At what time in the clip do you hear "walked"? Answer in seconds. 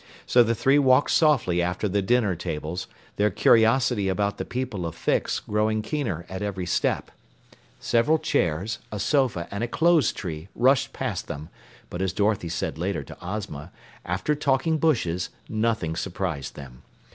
0.79-1.11